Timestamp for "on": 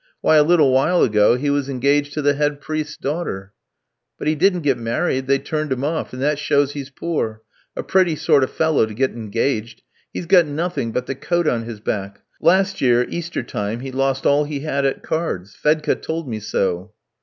11.47-11.65